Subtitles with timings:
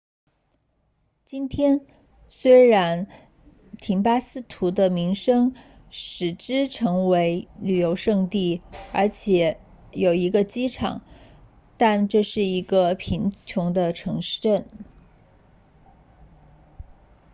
[1.25, 1.85] 今天
[2.27, 3.07] 虽然
[3.77, 5.53] 廷巴克图的名声
[5.91, 9.59] 使之成为旅游胜地而且
[9.91, 11.03] 有一个机场
[11.77, 14.67] 但这是一个贫穷的城镇